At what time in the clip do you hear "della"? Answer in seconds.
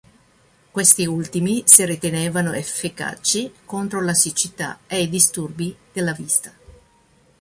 5.93-6.13